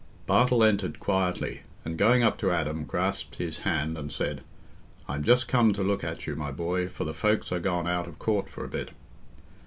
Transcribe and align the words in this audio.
Bartle 0.25 0.63
entered 0.63 0.99
quietly, 0.99 1.61
and, 1.85 1.95
going 1.95 2.23
up 2.23 2.39
to 2.39 2.49
Adam, 2.49 2.85
grasped 2.85 3.35
his 3.35 3.59
hand 3.59 3.99
and 3.99 4.11
said, 4.11 4.41
"I'm 5.07 5.23
just 5.23 5.47
come 5.47 5.73
to 5.73 5.83
look 5.83 6.03
at 6.03 6.25
you, 6.25 6.35
my 6.35 6.49
boy, 6.49 6.87
for 6.87 7.03
the 7.03 7.13
folks 7.13 7.51
are 7.51 7.59
gone 7.59 7.85
out 7.87 8.07
of 8.07 8.17
court 8.17 8.49
for 8.49 8.65
a 8.65 8.67
bit." 8.67 8.89